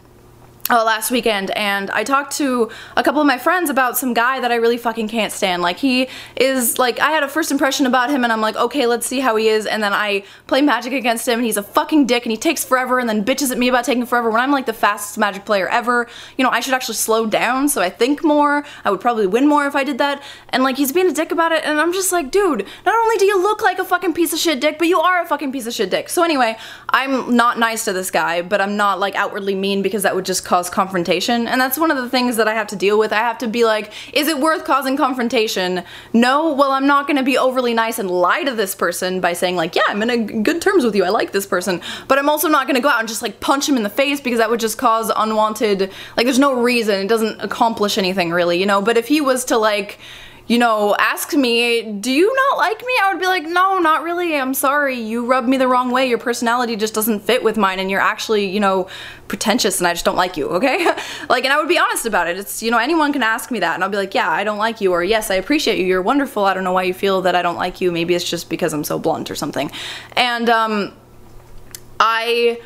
uh, 0.71 0.85
last 0.85 1.11
weekend 1.11 1.51
and 1.53 1.91
I 1.91 2.05
talked 2.05 2.37
to 2.37 2.71
a 2.97 3.03
couple 3.03 3.21
of 3.21 3.27
my 3.27 3.37
friends 3.37 3.69
about 3.69 3.99
some 3.99 4.15
guy 4.15 4.39
that 4.39 4.53
I 4.53 4.55
really 4.57 4.77
fucking 4.77 5.09
can't 5.09 5.33
stand. 5.33 5.61
Like 5.61 5.79
he 5.79 6.09
is 6.37 6.79
like 6.79 7.01
I 7.01 7.11
had 7.11 7.25
a 7.25 7.29
first 7.29 7.51
impression 7.51 7.85
about 7.85 8.11
him 8.11 8.23
and 8.23 8.33
I'm 8.33 8.41
like 8.41 8.55
okay 8.55 8.87
let's 8.87 9.05
see 9.07 9.19
how 9.19 9.35
he 9.35 9.49
is 9.49 9.67
and 9.67 9.83
then 9.83 9.93
I 9.93 10.23
play 10.47 10.63
magic 10.63 10.93
against 10.93 11.27
him 11.27 11.41
and 11.41 11.45
he's 11.45 11.57
a 11.57 11.65
fucking 11.65 12.07
dick 12.07 12.25
and 12.25 12.31
he 12.31 12.37
takes 12.37 12.65
forever 12.65 13.01
and 13.01 13.09
then 13.09 13.25
bitches 13.25 13.51
at 13.51 13.59
me 13.59 13.69
about 13.69 13.85
taking 13.85 14.07
forever 14.07 14.31
when 14.31 14.41
I'm 14.41 14.53
like 14.53 14.67
the 14.67 14.73
fastest 14.73 15.19
magic 15.19 15.45
player 15.45 15.69
ever. 15.69 16.07
You 16.39 16.45
know 16.45 16.51
I 16.51 16.61
should 16.61 16.75
actually 16.75 16.95
slow 16.95 17.27
down 17.27 17.69
so 17.69 17.83
I 17.83 17.91
think 17.91 18.23
more. 18.23 18.65
I 18.85 18.91
would 18.93 19.01
probably 19.01 19.27
win 19.27 19.49
more 19.49 19.67
if 19.67 19.75
I 19.75 19.83
did 19.83 19.99
that 19.99 20.23
and 20.51 20.63
like 20.63 20.77
he's 20.77 20.93
being 20.93 21.09
a 21.09 21.13
dick 21.13 21.33
about 21.33 21.51
it 21.51 21.65
and 21.65 21.81
I'm 21.81 21.93
just 21.93 22.13
like 22.13 22.31
dude 22.31 22.65
not 22.87 22.95
only 22.95 23.17
do 23.17 23.25
you 23.25 23.43
look 23.43 23.63
like 23.63 23.81
a 23.81 23.85
fucking 23.85 24.15
piece 24.15 24.33
of 24.33 24.39
shit 24.39 24.61
dick 24.61 24.79
but 24.79 24.87
you 24.87 25.01
are 25.01 25.23
a 25.23 25.27
fucking 25.27 25.51
piece 25.51 25.67
of 25.67 25.75
shit 25.75 25.91
dick. 25.91 26.09
So 26.09 26.23
anyway 26.23 26.57
I'm 26.91 27.35
not 27.35 27.59
nice 27.59 27.85
to 27.87 27.93
this 27.93 28.13
guy 28.13 28.43
but 28.43 28.61
I'm 28.61 28.77
not 28.77 29.01
like 29.01 29.17
outwardly 29.17 29.57
mean 29.57 29.83
because 29.83 30.05
that 30.05 30.15
would 30.15 30.25
just 30.25 30.45
cause 30.53 30.69
confrontation. 30.69 31.49
And 31.49 31.59
that's 31.59 31.79
one 31.79 31.91
of 31.91 31.97
the 31.97 32.11
things 32.11 32.37
that 32.37 32.47
I 32.47 32.53
have 32.53 32.67
to 32.67 32.77
deal 32.77 32.99
with. 32.99 33.11
I 33.11 33.21
have 33.21 33.39
to 33.39 33.49
be 33.49 33.65
like, 33.65 33.91
is 34.13 34.29
it 34.29 34.39
worth 34.39 34.67
causing 34.67 34.99
confrontation? 34.99 35.83
No, 36.13 36.53
well 36.53 36.73
I'm 36.73 36.87
not 36.87 37.07
gonna 37.07 37.23
be 37.23 37.39
overly 37.39 37.73
nice 37.73 37.99
and 37.99 38.11
lie 38.11 38.45
to 38.45 38.55
this 38.55 38.75
person 38.75 39.23
by 39.23 39.33
saying 39.33 39.57
like, 39.57 39.75
yeah, 39.75 39.85
I'm 39.89 40.03
in 40.03 40.43
good 40.43 40.61
terms 40.61 40.85
with 40.85 40.95
you, 40.95 41.05
I 41.05 41.09
like 41.09 41.33
this 41.33 41.47
person, 41.47 41.81
but 42.07 42.19
I'm 42.19 42.29
also 42.29 42.49
not 42.49 42.67
gonna 42.67 42.83
go 42.83 42.91
out 42.91 42.99
and 42.99 43.09
just 43.09 43.23
like 43.23 43.41
punch 43.41 43.67
him 43.67 43.79
in 43.79 43.83
the 43.83 43.89
face 43.89 44.21
because 44.21 44.41
that 44.41 44.51
would 44.51 44.61
just 44.61 44.77
cause 44.77 45.11
unwanted, 45.17 45.91
like 46.19 46.27
there's 46.27 46.39
no 46.39 46.61
reason, 46.61 47.01
it 47.01 47.09
doesn't 47.09 47.41
accomplish 47.41 47.97
anything 47.97 48.31
really, 48.31 48.61
you 48.61 48.67
know, 48.67 48.83
but 48.83 48.99
if 48.99 49.09
he 49.09 49.23
was 49.23 49.47
to 49.47 49.57
like, 49.57 49.99
you 50.53 50.59
know, 50.59 50.95
ask 50.99 51.33
me, 51.33 51.81
do 51.81 52.13
you 52.13 52.31
not 52.35 52.59
like 52.59 52.79
me? 52.85 52.93
I 53.03 53.11
would 53.11 53.19
be 53.19 53.27
like, 53.27 53.45
no, 53.45 53.79
not 53.79 54.03
really. 54.03 54.37
I'm 54.37 54.53
sorry. 54.53 55.01
You 55.01 55.25
rub 55.25 55.47
me 55.49 55.57
the 55.57 55.67
wrong 55.67 55.91
way. 55.91 56.07
Your 56.07 56.19
personality 56.19 56.77
just 56.77 56.93
doesn't 56.93 57.21
fit 57.21 57.43
with 57.43 57.57
mine 57.57 57.79
and 57.79 57.91
you're 57.91 58.03
actually, 58.03 58.51
you 58.51 58.61
know, 58.61 58.87
pretentious 59.29 59.79
and 59.79 59.87
I 59.87 59.95
just 59.95 60.05
don't 60.05 60.15
like 60.15 60.37
you, 60.37 60.49
okay? 60.59 60.85
like, 61.31 61.45
and 61.45 61.55
I 61.55 61.57
would 61.57 61.71
be 61.71 61.79
honest 61.79 62.05
about 62.05 62.29
it. 62.29 62.37
It's, 62.37 62.63
you 62.63 62.71
know, 62.71 62.77
anyone 62.77 63.15
can 63.15 63.23
ask 63.23 63.51
me 63.51 63.61
that 63.61 63.77
and 63.77 63.83
I'll 63.83 63.89
be 63.89 63.97
like, 63.97 64.15
yeah, 64.15 64.29
I 64.29 64.45
don't 64.45 64.59
like 64.59 64.83
you 64.83 64.93
or 64.93 65.03
yes, 65.03 65.31
I 65.31 65.37
appreciate 65.37 65.79
you. 65.79 65.87
You're 65.87 66.03
wonderful. 66.03 66.45
I 66.45 66.53
don't 66.53 66.65
know 66.65 66.73
why 66.73 66.83
you 66.83 66.93
feel 66.93 67.23
that 67.23 67.35
I 67.35 67.41
don't 67.41 67.57
like 67.57 67.81
you. 67.81 67.91
Maybe 67.91 68.15
it's 68.15 68.29
just 68.29 68.51
because 68.51 68.75
I'm 68.75 68.85
so 68.85 68.99
blunt 68.99 69.31
or 69.31 69.35
something. 69.35 69.73
And, 70.19 70.51
um, 70.51 70.93
I 71.99 72.61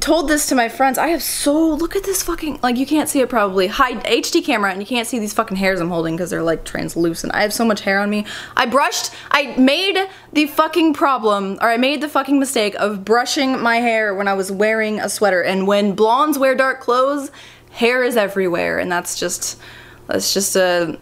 told 0.00 0.28
this 0.28 0.46
to 0.46 0.54
my 0.54 0.68
friends. 0.68 0.98
I 0.98 1.08
have 1.08 1.22
so 1.22 1.70
look 1.74 1.96
at 1.96 2.04
this 2.04 2.22
fucking 2.22 2.60
like 2.62 2.76
you 2.76 2.86
can't 2.86 3.08
see 3.08 3.20
it 3.20 3.28
probably 3.28 3.66
high 3.66 3.94
HD 3.94 4.44
camera 4.44 4.70
and 4.70 4.80
you 4.80 4.86
can't 4.86 5.06
see 5.06 5.18
these 5.18 5.32
fucking 5.32 5.56
hairs 5.56 5.80
I'm 5.80 5.88
holding 5.88 6.16
because 6.16 6.30
they're 6.30 6.42
like 6.42 6.64
translucent. 6.64 7.34
I 7.34 7.42
have 7.42 7.52
so 7.52 7.64
much 7.64 7.80
hair 7.80 8.00
on 8.00 8.10
me. 8.10 8.26
I 8.56 8.66
brushed. 8.66 9.12
I 9.30 9.56
made 9.56 9.98
the 10.32 10.46
fucking 10.46 10.94
problem 10.94 11.58
or 11.60 11.68
I 11.68 11.76
made 11.76 12.00
the 12.00 12.08
fucking 12.08 12.38
mistake 12.38 12.74
of 12.76 13.04
brushing 13.04 13.60
my 13.60 13.76
hair 13.76 14.14
when 14.14 14.28
I 14.28 14.34
was 14.34 14.52
wearing 14.52 15.00
a 15.00 15.08
sweater 15.08 15.42
and 15.42 15.66
when 15.66 15.94
blondes 15.94 16.38
wear 16.38 16.54
dark 16.54 16.80
clothes, 16.80 17.30
hair 17.70 18.02
is 18.02 18.16
everywhere 18.16 18.78
and 18.78 18.90
that's 18.90 19.18
just 19.18 19.58
that's 20.06 20.32
just 20.32 20.56
a 20.56 20.98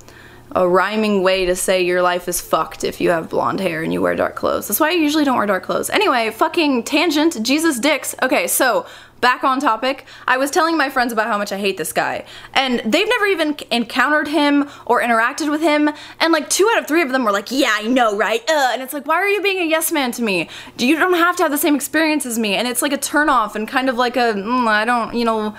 a 0.55 0.69
rhyming 0.69 1.23
way 1.23 1.47
to 1.47 1.57
say 1.57 1.83
your 1.83 2.03
life 2.03 2.29
is 2.29 2.41
fucked 2.41 2.85
if 2.85 3.01
you 3.01 3.11
have 3.11 3.29
blonde 3.29 3.61
hair 3.61 3.83
and 3.83 3.93
you 3.93 4.01
wear 4.01 4.15
dark 4.15 4.37
clothes. 4.37 4.69
That's 4.69 4.81
why 4.81 4.91
I 4.91 4.93
usually 4.93 5.25
don't 5.25 5.37
wear 5.37 5.47
dark 5.47 5.65
clothes. 5.65 5.91
Anyway, 5.91 6.31
fucking 6.31 6.85
tangent, 6.85 7.43
Jesus 7.43 7.81
dicks. 7.81 8.15
Okay, 8.23 8.47
so 8.47 8.87
back 9.21 9.43
on 9.43 9.59
topic, 9.59 10.05
I 10.29 10.37
was 10.37 10.51
telling 10.51 10.77
my 10.77 10.91
friends 10.91 11.13
about 11.13 11.27
how 11.27 11.39
much 11.39 11.51
I 11.51 11.57
hate 11.57 11.77
this 11.77 11.93
guy. 11.93 12.25
And 12.53 12.81
they've 12.81 13.09
never 13.09 13.27
even 13.27 13.57
encountered 13.71 14.29
him 14.29 14.69
or 14.87 15.01
interacted 15.01 15.51
with 15.51 15.63
him. 15.63 15.91
And 16.21 16.33
like 16.33 16.51
two 16.51 16.71
out 16.73 16.79
of 16.79 16.87
three 16.87 17.03
of 17.03 17.11
them 17.11 17.25
were 17.25 17.33
like, 17.33 17.51
yeah, 17.51 17.71
I 17.73 17.89
know, 17.89 18.17
right? 18.17 18.43
Uh, 18.49 18.71
and 18.73 18.83
it's 18.83 18.93
like, 18.93 19.07
why 19.07 19.17
are 19.17 19.29
you 19.29 19.43
being 19.43 19.59
a 19.59 19.65
yes 19.65 19.91
man 19.91 20.13
to 20.13 20.23
me? 20.23 20.49
You 20.79 20.99
don't 20.99 21.15
have 21.15 21.37
to 21.37 21.43
have 21.43 21.51
the 21.51 21.59
same 21.59 21.75
experience 21.75 22.27
as 22.27 22.39
me. 22.39 22.55
And 22.55 22.69
it's 22.69 22.83
like 22.83 22.93
a 22.93 22.99
turnoff 22.99 23.55
and 23.55 23.67
kind 23.67 23.89
of 23.89 23.97
like 23.97 24.17
a, 24.17 24.35
mm, 24.35 24.69
I 24.69 24.85
don't, 24.85 25.15
you 25.15 25.25
know, 25.25 25.57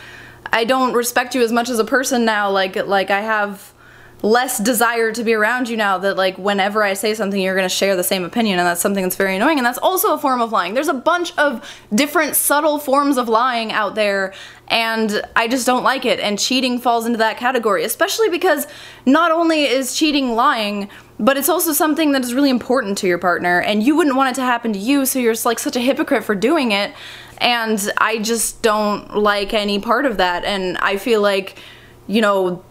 I 0.54 0.64
don't 0.64 0.94
respect 0.94 1.36
you 1.36 1.42
as 1.42 1.52
much 1.52 1.68
as 1.68 1.80
a 1.80 1.86
person 1.86 2.24
now. 2.24 2.50
Like, 2.50 2.76
like 2.76 3.10
I 3.10 3.22
have 3.22 3.74
less 4.22 4.58
desire 4.58 5.12
to 5.12 5.24
be 5.24 5.34
around 5.34 5.70
you 5.70 5.78
now 5.78 5.98
that 6.00 6.18
like 6.18 6.38
whenever 6.38 6.84
I 6.84 6.94
say 6.94 7.14
something 7.14 7.40
you're 7.40 7.56
gonna 7.56 7.70
share 7.70 7.96
the 7.96 8.04
same 8.04 8.24
opinion 8.24 8.60
and 8.60 8.68
that's 8.68 8.82
something 8.82 9.04
that's 9.04 9.16
very 9.16 9.36
annoying 9.36 9.60
and 9.60 9.66
that's 9.66 9.78
also 9.78 10.14
a 10.14 10.18
form 10.18 10.42
of 10.42 10.52
lying. 10.52 10.74
There's 10.74 10.88
a 10.88 10.94
bunch 10.94 11.38
of 11.38 11.64
different 11.94 12.36
subtle 12.36 12.80
forms 12.80 13.18
of 13.18 13.30
lying 13.30 13.72
out 13.72 13.96
there 13.96 14.34
and 14.68 15.22
I 15.36 15.48
just 15.48 15.66
don't 15.66 15.84
like 15.84 16.06
it 16.06 16.20
and 16.20 16.40
cheating 16.40 16.80
falls 16.80 17.06
into 17.06 17.18
that 17.20 17.38
category 17.38 17.84
especially 17.84 18.30
because 18.30 18.68
not 19.06 19.32
only 19.32 19.66
is 19.66 19.96
cheating 19.96 20.34
lying 20.34 20.90
but 21.20 21.38
it's 21.38 21.50
also 21.50 21.72
something 21.72 22.12
that 22.12 22.24
is 22.24 22.34
really 22.34 22.50
important 22.50 22.98
to 23.00 23.08
your 23.08 23.18
partner 23.18 23.62
and 23.62 23.84
you 23.84 23.96
wouldn't 23.96 24.16
want 24.16 24.30
it 24.30 24.36
to 24.36 24.42
happen 24.42 24.74
to 24.74 24.80
you 24.80 25.06
so 25.06 25.20
you're 25.20 25.36
like 25.46 25.60
such 25.60 25.76
a 25.76 25.80
hypocrite 25.80 26.24
for 26.24 26.36
doing 26.36 26.72
it 26.72 26.94
and 27.38 27.92
I 27.98 28.20
just 28.20 28.62
don't 28.62 29.16
like 29.16 29.54
any 29.54 29.80
part 29.80 30.06
of 30.06 30.18
that 30.18 30.46
and 30.46 30.78
I 30.80 30.98
feel 30.98 31.22
like 31.22 31.60
you 32.08 32.22
know 32.22 32.64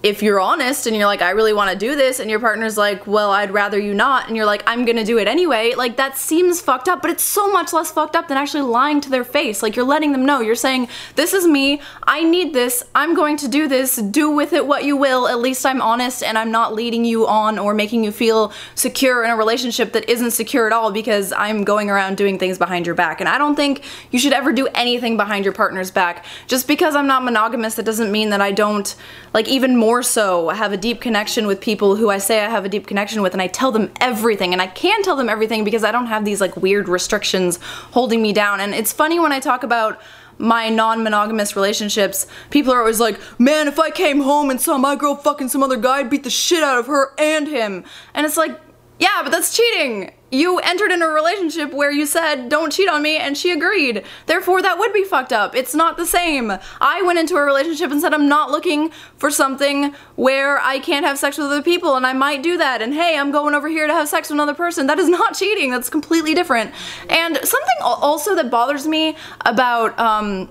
if 0.00 0.22
you're 0.22 0.38
honest 0.38 0.86
and 0.86 0.94
you're 0.94 1.06
like, 1.06 1.22
I 1.22 1.30
really 1.30 1.52
want 1.52 1.72
to 1.72 1.76
do 1.76 1.96
this, 1.96 2.20
and 2.20 2.30
your 2.30 2.38
partner's 2.38 2.76
like, 2.76 3.06
well, 3.06 3.30
I'd 3.30 3.50
rather 3.50 3.78
you 3.78 3.94
not, 3.94 4.28
and 4.28 4.36
you're 4.36 4.46
like, 4.46 4.62
I'm 4.66 4.84
gonna 4.84 5.04
do 5.04 5.18
it 5.18 5.26
anyway, 5.26 5.74
like 5.74 5.96
that 5.96 6.16
seems 6.16 6.60
fucked 6.60 6.88
up, 6.88 7.02
but 7.02 7.10
it's 7.10 7.24
so 7.24 7.50
much 7.50 7.72
less 7.72 7.90
fucked 7.90 8.14
up 8.14 8.28
than 8.28 8.36
actually 8.36 8.62
lying 8.62 9.00
to 9.00 9.10
their 9.10 9.24
face. 9.24 9.62
Like 9.62 9.74
you're 9.74 9.84
letting 9.84 10.12
them 10.12 10.24
know, 10.24 10.40
you're 10.40 10.54
saying, 10.54 10.88
this 11.16 11.32
is 11.32 11.48
me, 11.48 11.80
I 12.04 12.22
need 12.22 12.54
this, 12.54 12.84
I'm 12.94 13.14
going 13.14 13.36
to 13.38 13.48
do 13.48 13.66
this, 13.66 13.96
do 13.96 14.30
with 14.30 14.52
it 14.52 14.66
what 14.66 14.84
you 14.84 14.96
will, 14.96 15.26
at 15.26 15.40
least 15.40 15.66
I'm 15.66 15.82
honest 15.82 16.22
and 16.22 16.38
I'm 16.38 16.52
not 16.52 16.74
leading 16.74 17.04
you 17.04 17.26
on 17.26 17.58
or 17.58 17.74
making 17.74 18.04
you 18.04 18.12
feel 18.12 18.52
secure 18.76 19.24
in 19.24 19.30
a 19.30 19.36
relationship 19.36 19.92
that 19.94 20.08
isn't 20.08 20.30
secure 20.30 20.68
at 20.68 20.72
all 20.72 20.92
because 20.92 21.32
I'm 21.32 21.64
going 21.64 21.90
around 21.90 22.16
doing 22.16 22.38
things 22.38 22.56
behind 22.56 22.86
your 22.86 22.94
back. 22.94 23.20
And 23.20 23.28
I 23.28 23.36
don't 23.36 23.56
think 23.56 23.82
you 24.12 24.20
should 24.20 24.32
ever 24.32 24.52
do 24.52 24.68
anything 24.74 25.16
behind 25.16 25.44
your 25.44 25.54
partner's 25.54 25.90
back. 25.90 26.24
Just 26.46 26.68
because 26.68 26.94
I'm 26.94 27.08
not 27.08 27.24
monogamous, 27.24 27.74
that 27.74 27.84
doesn't 27.84 28.12
mean 28.12 28.30
that 28.30 28.40
I 28.40 28.52
don't, 28.52 28.94
like 29.34 29.48
even 29.48 29.76
more 29.76 29.87
more 29.88 30.02
so 30.02 30.50
I 30.50 30.54
have 30.54 30.74
a 30.74 30.76
deep 30.76 31.00
connection 31.00 31.46
with 31.46 31.62
people 31.62 31.96
who 31.96 32.10
I 32.10 32.18
say 32.18 32.44
I 32.44 32.50
have 32.50 32.66
a 32.66 32.68
deep 32.68 32.86
connection 32.86 33.22
with 33.22 33.32
and 33.32 33.40
I 33.40 33.46
tell 33.46 33.72
them 33.72 33.90
everything 34.02 34.52
and 34.52 34.60
I 34.60 34.66
can 34.66 35.02
tell 35.02 35.16
them 35.16 35.30
everything 35.30 35.64
because 35.64 35.82
I 35.82 35.92
don't 35.92 36.08
have 36.08 36.26
these 36.26 36.42
like 36.42 36.54
weird 36.58 36.90
restrictions 36.90 37.58
holding 37.92 38.20
me 38.20 38.34
down 38.34 38.60
and 38.60 38.74
it's 38.74 38.92
funny 38.92 39.18
when 39.18 39.32
I 39.32 39.40
talk 39.40 39.62
about 39.62 39.98
my 40.36 40.68
non-monogamous 40.68 41.56
relationships, 41.56 42.26
people 42.50 42.70
are 42.74 42.80
always 42.80 43.00
like, 43.00 43.18
man, 43.40 43.66
if 43.66 43.78
I 43.78 43.90
came 43.90 44.20
home 44.20 44.50
and 44.50 44.60
saw 44.60 44.76
my 44.76 44.94
girl 44.94 45.16
fucking 45.16 45.48
some 45.48 45.62
other 45.62 45.78
guy, 45.78 46.00
I'd 46.00 46.10
beat 46.10 46.22
the 46.22 46.30
shit 46.30 46.62
out 46.62 46.78
of 46.78 46.86
her 46.86 47.14
and 47.16 47.48
him. 47.48 47.82
And 48.12 48.26
it's 48.26 48.36
like, 48.36 48.60
yeah, 48.98 49.20
but 49.22 49.30
that's 49.30 49.56
cheating. 49.56 50.12
You 50.30 50.58
entered 50.58 50.90
in 50.90 51.00
a 51.00 51.06
relationship 51.06 51.72
where 51.72 51.90
you 51.90 52.04
said, 52.04 52.48
don't 52.48 52.72
cheat 52.72 52.88
on 52.88 53.00
me, 53.00 53.16
and 53.16 53.36
she 53.36 53.50
agreed. 53.50 54.04
Therefore, 54.26 54.60
that 54.60 54.78
would 54.78 54.92
be 54.92 55.04
fucked 55.04 55.32
up. 55.32 55.54
It's 55.54 55.74
not 55.74 55.96
the 55.96 56.04
same. 56.04 56.52
I 56.80 57.00
went 57.02 57.18
into 57.18 57.36
a 57.36 57.42
relationship 57.42 57.90
and 57.90 58.00
said, 58.00 58.12
I'm 58.12 58.28
not 58.28 58.50
looking 58.50 58.90
for 59.16 59.30
something 59.30 59.94
where 60.16 60.58
I 60.58 60.80
can't 60.80 61.06
have 61.06 61.18
sex 61.18 61.38
with 61.38 61.46
other 61.46 61.62
people, 61.62 61.96
and 61.96 62.06
I 62.06 62.12
might 62.12 62.42
do 62.42 62.58
that, 62.58 62.82
and 62.82 62.92
hey, 62.92 63.16
I'm 63.16 63.30
going 63.30 63.54
over 63.54 63.68
here 63.68 63.86
to 63.86 63.92
have 63.92 64.08
sex 64.08 64.28
with 64.28 64.36
another 64.36 64.54
person. 64.54 64.86
That 64.86 64.98
is 64.98 65.08
not 65.18 65.34
cheating. 65.34 65.70
That's 65.70 65.88
completely 65.88 66.34
different. 66.34 66.74
And 67.08 67.36
something 67.36 67.76
also 67.80 68.34
that 68.34 68.50
bothers 68.50 68.86
me 68.86 69.16
about 69.46 69.98
um, 69.98 70.50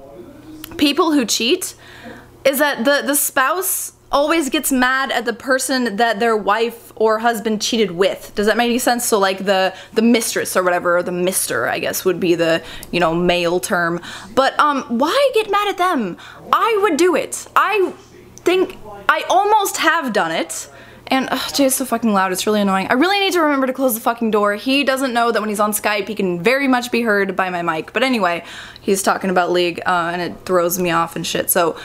people 0.77 1.11
who 1.11 1.25
cheat 1.25 1.75
is 2.45 2.59
that 2.59 2.85
the, 2.85 3.03
the 3.05 3.15
spouse 3.15 3.91
always 4.11 4.49
gets 4.49 4.71
mad 4.71 5.11
at 5.11 5.25
the 5.25 5.33
person 5.33 5.97
that 5.97 6.19
their 6.19 6.35
wife 6.37 6.93
or 6.95 7.19
husband 7.19 7.61
cheated 7.61 7.91
with. 7.91 8.31
Does 8.35 8.47
that 8.47 8.57
make 8.57 8.69
any 8.69 8.79
sense? 8.79 9.05
So 9.05 9.19
like 9.19 9.45
the 9.45 9.73
the 9.93 10.01
mistress 10.01 10.55
or 10.55 10.63
whatever, 10.63 10.97
or 10.97 11.03
the 11.03 11.11
mister, 11.11 11.67
I 11.67 11.79
guess 11.79 12.05
would 12.05 12.19
be 12.19 12.35
the, 12.35 12.63
you 12.91 12.99
know, 12.99 13.13
male 13.13 13.59
term. 13.59 14.01
But 14.33 14.57
um 14.59 14.83
why 14.83 15.31
get 15.33 15.51
mad 15.51 15.67
at 15.67 15.77
them? 15.77 16.17
I 16.53 16.79
would 16.83 16.97
do 16.97 17.15
it. 17.15 17.47
I 17.55 17.93
think 18.37 18.77
I 19.09 19.23
almost 19.29 19.77
have 19.77 20.13
done 20.13 20.31
it. 20.31 20.69
And 21.09 21.29
ugh, 21.31 21.53
Jay 21.53 21.65
is 21.65 21.75
so 21.75 21.85
fucking 21.85 22.11
loud, 22.11 22.33
it's 22.33 22.45
really 22.45 22.59
annoying. 22.59 22.87
I 22.87 22.93
really 22.93 23.19
need 23.19 23.31
to 23.33 23.41
remember 23.41 23.65
to 23.67 23.73
close 23.73 23.93
the 23.93 24.01
fucking 24.01 24.31
door. 24.31 24.55
He 24.55 24.83
doesn't 24.83 25.13
know 25.13 25.31
that 25.31 25.39
when 25.39 25.47
he's 25.47 25.59
on 25.61 25.71
Skype, 25.71 26.07
he 26.07 26.15
can 26.15 26.43
very 26.43 26.67
much 26.67 26.91
be 26.91 27.01
heard 27.01 27.33
by 27.33 27.49
my 27.49 27.61
mic. 27.61 27.93
But 27.93 28.03
anyway, 28.03 28.43
he's 28.81 29.01
talking 29.03 29.29
about 29.29 29.51
League, 29.51 29.79
uh, 29.85 30.11
and 30.11 30.21
it 30.21 30.45
throws 30.45 30.79
me 30.79 30.91
off 30.91 31.15
and 31.15 31.25
shit. 31.25 31.49
So 31.49 31.77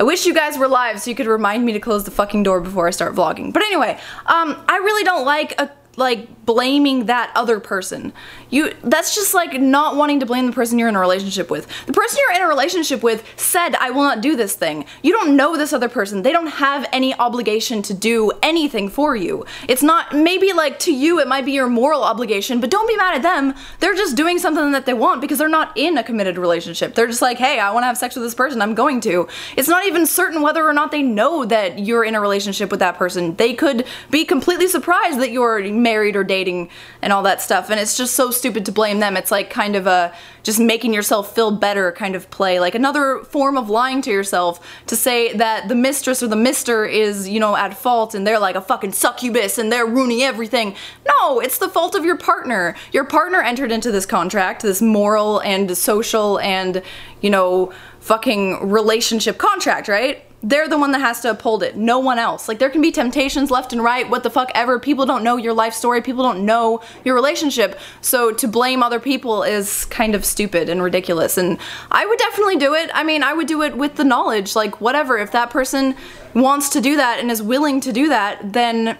I 0.00 0.04
wish 0.04 0.26
you 0.26 0.34
guys 0.34 0.56
were 0.56 0.68
live 0.68 1.00
so 1.00 1.10
you 1.10 1.16
could 1.16 1.26
remind 1.26 1.64
me 1.64 1.72
to 1.72 1.80
close 1.80 2.04
the 2.04 2.10
fucking 2.10 2.44
door 2.44 2.60
before 2.60 2.86
I 2.86 2.90
start 2.90 3.14
vlogging. 3.14 3.52
But 3.52 3.62
anyway, 3.62 3.98
um, 4.26 4.62
I 4.68 4.76
really 4.76 5.04
don't 5.04 5.24
like 5.24 5.60
a 5.60 5.70
like 5.96 6.28
blaming 6.48 7.04
that 7.04 7.30
other 7.34 7.60
person. 7.60 8.10
You 8.48 8.72
that's 8.82 9.14
just 9.14 9.34
like 9.34 9.60
not 9.60 9.96
wanting 9.96 10.20
to 10.20 10.24
blame 10.24 10.46
the 10.46 10.52
person 10.52 10.78
you're 10.78 10.88
in 10.88 10.96
a 10.96 10.98
relationship 10.98 11.50
with. 11.50 11.66
The 11.84 11.92
person 11.92 12.18
you're 12.18 12.34
in 12.34 12.40
a 12.40 12.48
relationship 12.48 13.02
with 13.02 13.22
said 13.36 13.74
I 13.74 13.90
will 13.90 14.04
not 14.04 14.22
do 14.22 14.34
this 14.34 14.54
thing. 14.54 14.86
You 15.02 15.12
don't 15.12 15.36
know 15.36 15.58
this 15.58 15.74
other 15.74 15.90
person. 15.90 16.22
They 16.22 16.32
don't 16.32 16.46
have 16.46 16.88
any 16.90 17.12
obligation 17.12 17.82
to 17.82 17.92
do 17.92 18.32
anything 18.42 18.88
for 18.88 19.14
you. 19.14 19.44
It's 19.68 19.82
not 19.82 20.16
maybe 20.16 20.54
like 20.54 20.78
to 20.80 20.94
you 20.94 21.20
it 21.20 21.28
might 21.28 21.44
be 21.44 21.52
your 21.52 21.68
moral 21.68 22.02
obligation, 22.02 22.60
but 22.60 22.70
don't 22.70 22.88
be 22.88 22.96
mad 22.96 23.16
at 23.16 23.22
them. 23.22 23.52
They're 23.80 23.94
just 23.94 24.16
doing 24.16 24.38
something 24.38 24.72
that 24.72 24.86
they 24.86 24.94
want 24.94 25.20
because 25.20 25.36
they're 25.36 25.50
not 25.50 25.76
in 25.76 25.98
a 25.98 26.02
committed 26.02 26.38
relationship. 26.38 26.94
They're 26.94 27.08
just 27.08 27.20
like, 27.20 27.36
"Hey, 27.36 27.60
I 27.60 27.70
want 27.72 27.82
to 27.82 27.88
have 27.88 27.98
sex 27.98 28.16
with 28.16 28.24
this 28.24 28.34
person. 28.34 28.62
I'm 28.62 28.74
going 28.74 29.02
to." 29.02 29.28
It's 29.54 29.68
not 29.68 29.84
even 29.84 30.06
certain 30.06 30.40
whether 30.40 30.66
or 30.66 30.72
not 30.72 30.92
they 30.92 31.02
know 31.02 31.44
that 31.44 31.78
you're 31.78 32.04
in 32.04 32.14
a 32.14 32.22
relationship 32.22 32.70
with 32.70 32.80
that 32.80 32.96
person. 32.96 33.36
They 33.36 33.52
could 33.52 33.84
be 34.10 34.24
completely 34.24 34.68
surprised 34.68 35.20
that 35.20 35.30
you're 35.30 35.62
married 35.70 36.16
or 36.16 36.24
dating 36.24 36.37
and 36.46 37.12
all 37.12 37.22
that 37.22 37.40
stuff 37.40 37.70
and 37.70 37.80
it's 37.80 37.96
just 37.96 38.14
so 38.14 38.30
stupid 38.30 38.64
to 38.66 38.72
blame 38.72 39.00
them. 39.00 39.16
It's 39.16 39.30
like 39.30 39.50
kind 39.50 39.76
of 39.76 39.86
a 39.86 40.14
just 40.42 40.60
making 40.60 40.94
yourself 40.94 41.34
feel 41.34 41.50
better 41.50 41.92
kind 41.92 42.14
of 42.14 42.30
play. 42.30 42.60
Like 42.60 42.74
another 42.74 43.20
form 43.24 43.56
of 43.56 43.68
lying 43.68 44.00
to 44.02 44.10
yourself 44.10 44.64
to 44.86 44.96
say 44.96 45.32
that 45.34 45.68
the 45.68 45.74
mistress 45.74 46.22
or 46.22 46.28
the 46.28 46.36
mister 46.36 46.84
is, 46.84 47.28
you 47.28 47.40
know, 47.40 47.56
at 47.56 47.74
fault 47.74 48.14
and 48.14 48.26
they're 48.26 48.38
like 48.38 48.56
a 48.56 48.60
fucking 48.60 48.92
succubus 48.92 49.58
and 49.58 49.72
they're 49.72 49.86
ruining 49.86 50.22
everything. 50.22 50.74
No, 51.06 51.40
it's 51.40 51.58
the 51.58 51.68
fault 51.68 51.94
of 51.94 52.04
your 52.04 52.16
partner. 52.16 52.76
Your 52.92 53.04
partner 53.04 53.40
entered 53.40 53.72
into 53.72 53.90
this 53.90 54.06
contract, 54.06 54.62
this 54.62 54.80
moral 54.80 55.40
and 55.40 55.76
social 55.76 56.38
and, 56.40 56.82
you 57.20 57.30
know, 57.30 57.72
fucking 58.00 58.70
relationship 58.70 59.38
contract, 59.38 59.88
right? 59.88 60.24
They're 60.42 60.68
the 60.68 60.78
one 60.78 60.92
that 60.92 61.00
has 61.00 61.20
to 61.20 61.30
uphold 61.30 61.62
it, 61.62 61.76
no 61.76 61.98
one 61.98 62.18
else. 62.18 62.48
Like 62.48 62.58
there 62.58 62.70
can 62.70 62.80
be 62.80 62.92
temptations 62.92 63.50
left 63.50 63.72
and 63.72 63.82
right, 63.82 64.08
what 64.08 64.22
the 64.22 64.30
fuck 64.30 64.50
ever. 64.54 64.78
People 64.78 65.04
don't 65.04 65.24
know 65.24 65.36
your 65.36 65.52
life 65.52 65.74
story, 65.74 66.00
people 66.00 66.22
don't 66.22 66.44
know 66.44 66.80
your 67.04 67.14
relationship. 67.14 67.78
So 68.00 68.32
to 68.32 68.46
blame 68.46 68.82
other 68.82 69.00
people 69.00 69.42
is 69.42 69.84
kind 69.86 70.14
of 70.14 70.24
stupid 70.24 70.68
and 70.68 70.82
ridiculous. 70.82 71.38
And 71.38 71.58
I 71.90 72.06
would 72.06 72.18
definitely 72.18 72.56
do 72.56 72.74
it. 72.74 72.90
I 72.94 73.02
mean, 73.02 73.22
I 73.22 73.32
would 73.32 73.48
do 73.48 73.62
it 73.62 73.76
with 73.76 73.96
the 73.96 74.04
knowledge, 74.04 74.54
like 74.54 74.80
whatever. 74.80 75.18
If 75.18 75.32
that 75.32 75.50
person 75.50 75.96
wants 76.34 76.68
to 76.70 76.80
do 76.80 76.96
that 76.96 77.18
and 77.18 77.30
is 77.30 77.42
willing 77.42 77.80
to 77.80 77.92
do 77.92 78.08
that, 78.08 78.52
then 78.52 78.96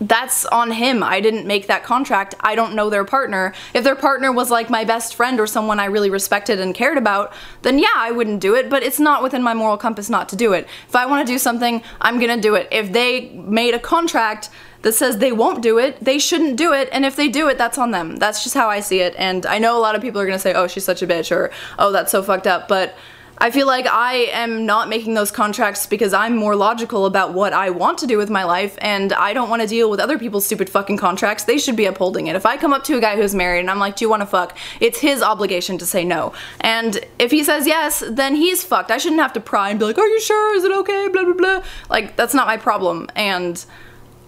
that's 0.00 0.46
on 0.46 0.70
him. 0.70 1.02
I 1.02 1.20
didn't 1.20 1.46
make 1.46 1.66
that 1.66 1.84
contract. 1.84 2.34
I 2.40 2.54
don't 2.54 2.74
know 2.74 2.88
their 2.88 3.04
partner. 3.04 3.52
If 3.74 3.84
their 3.84 3.94
partner 3.94 4.32
was 4.32 4.50
like 4.50 4.70
my 4.70 4.84
best 4.84 5.14
friend 5.14 5.38
or 5.38 5.46
someone 5.46 5.78
I 5.78 5.86
really 5.86 6.08
respected 6.08 6.58
and 6.58 6.74
cared 6.74 6.96
about, 6.96 7.34
then 7.62 7.78
yeah, 7.78 7.92
I 7.94 8.10
wouldn't 8.10 8.40
do 8.40 8.54
it, 8.54 8.70
but 8.70 8.82
it's 8.82 8.98
not 8.98 9.22
within 9.22 9.42
my 9.42 9.52
moral 9.52 9.76
compass 9.76 10.08
not 10.08 10.28
to 10.30 10.36
do 10.36 10.54
it. 10.54 10.66
If 10.88 10.96
I 10.96 11.04
want 11.04 11.26
to 11.26 11.32
do 11.32 11.38
something, 11.38 11.82
I'm 12.00 12.18
gonna 12.18 12.40
do 12.40 12.54
it. 12.54 12.68
If 12.70 12.92
they 12.92 13.28
made 13.30 13.74
a 13.74 13.78
contract 13.78 14.48
that 14.82 14.94
says 14.94 15.18
they 15.18 15.32
won't 15.32 15.62
do 15.62 15.78
it, 15.78 16.02
they 16.02 16.18
shouldn't 16.18 16.56
do 16.56 16.72
it, 16.72 16.88
and 16.90 17.04
if 17.04 17.14
they 17.14 17.28
do 17.28 17.48
it, 17.48 17.58
that's 17.58 17.76
on 17.76 17.90
them. 17.90 18.16
That's 18.16 18.42
just 18.42 18.54
how 18.54 18.68
I 18.68 18.80
see 18.80 19.00
it, 19.00 19.14
and 19.18 19.44
I 19.44 19.58
know 19.58 19.76
a 19.76 19.80
lot 19.80 19.94
of 19.94 20.00
people 20.00 20.20
are 20.22 20.26
gonna 20.26 20.38
say, 20.38 20.54
oh, 20.54 20.66
she's 20.66 20.84
such 20.84 21.02
a 21.02 21.06
bitch, 21.06 21.30
or 21.30 21.50
oh, 21.78 21.92
that's 21.92 22.10
so 22.10 22.22
fucked 22.22 22.46
up, 22.46 22.68
but 22.68 22.96
I 23.42 23.50
feel 23.50 23.66
like 23.66 23.86
I 23.86 24.28
am 24.32 24.66
not 24.66 24.90
making 24.90 25.14
those 25.14 25.30
contracts 25.30 25.86
because 25.86 26.12
I'm 26.12 26.36
more 26.36 26.54
logical 26.54 27.06
about 27.06 27.32
what 27.32 27.54
I 27.54 27.70
want 27.70 27.96
to 27.98 28.06
do 28.06 28.18
with 28.18 28.28
my 28.28 28.44
life 28.44 28.76
and 28.82 29.14
I 29.14 29.32
don't 29.32 29.48
want 29.48 29.62
to 29.62 29.68
deal 29.68 29.88
with 29.88 29.98
other 29.98 30.18
people's 30.18 30.44
stupid 30.44 30.68
fucking 30.68 30.98
contracts. 30.98 31.44
They 31.44 31.56
should 31.56 31.74
be 31.74 31.86
upholding 31.86 32.26
it. 32.26 32.36
If 32.36 32.44
I 32.44 32.58
come 32.58 32.74
up 32.74 32.84
to 32.84 32.98
a 32.98 33.00
guy 33.00 33.16
who's 33.16 33.34
married 33.34 33.60
and 33.60 33.70
I'm 33.70 33.78
like, 33.78 33.96
do 33.96 34.04
you 34.04 34.10
want 34.10 34.20
to 34.20 34.26
fuck? 34.26 34.58
It's 34.78 34.98
his 34.98 35.22
obligation 35.22 35.78
to 35.78 35.86
say 35.86 36.04
no. 36.04 36.34
And 36.60 37.00
if 37.18 37.30
he 37.30 37.42
says 37.42 37.66
yes, 37.66 38.04
then 38.06 38.34
he's 38.34 38.62
fucked. 38.62 38.90
I 38.90 38.98
shouldn't 38.98 39.22
have 39.22 39.32
to 39.32 39.40
pry 39.40 39.70
and 39.70 39.78
be 39.78 39.86
like, 39.86 39.96
are 39.96 40.06
you 40.06 40.20
sure? 40.20 40.54
Is 40.56 40.64
it 40.64 40.72
okay? 40.72 41.08
Blah, 41.08 41.24
blah, 41.24 41.32
blah. 41.32 41.62
Like, 41.88 42.16
that's 42.16 42.34
not 42.34 42.46
my 42.46 42.58
problem. 42.58 43.08
And 43.16 43.64